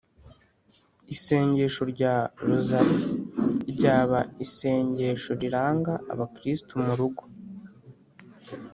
[1.15, 2.15] isengesho rya
[2.47, 2.97] rozali
[3.71, 7.23] ryaba isengesho riranga abakristu mu rugo,